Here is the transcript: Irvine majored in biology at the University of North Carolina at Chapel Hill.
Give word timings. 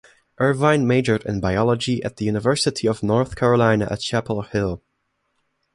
Irvine 0.39 0.87
majored 0.87 1.23
in 1.27 1.39
biology 1.39 2.01
at 2.01 2.17
the 2.17 2.25
University 2.25 2.87
of 2.87 3.03
North 3.03 3.35
Carolina 3.35 3.87
at 3.91 3.99
Chapel 3.99 4.41
Hill. 4.41 4.81